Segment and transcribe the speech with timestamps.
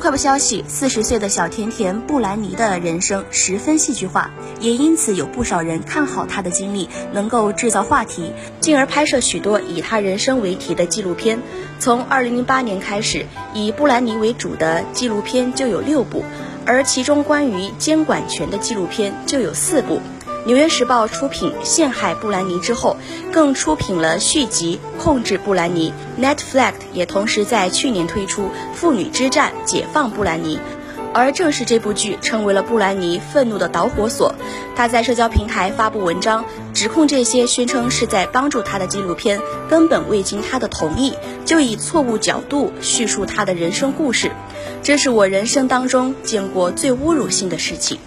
[0.00, 11.40] 快报消息：四十岁的小甜甜布兰妮的人生十分戏剧化，也因此有不少人看好她的经历能够制造话题，进而拍摄许多以她人生为题的纪录片。
[11.80, 16.22] 从二零零八年开始，以布兰妮为主的纪录片就有六部，
[16.64, 19.96] 而其中关于监管权的纪录片就有四部。
[20.48, 22.96] 《纽约时报》出品陷害布兰妮之后，
[23.30, 25.92] 更出品了续集《控制布兰妮》。
[26.24, 30.56] Netflix 也同时在去年推出《妇女之战：解放布兰妮》，
[31.12, 34.34] 而正是这部剧成为了布兰妮愤怒的导火索。
[34.74, 39.38] 她在社交平台发布文章，指控这些宣称是在帮助她的纪录片
[39.68, 41.12] 根本未经她的同意，
[41.44, 44.30] 就以错误角度叙述她的人生故事。
[44.82, 47.98] 这是我人生当中见过最侮辱性的事情。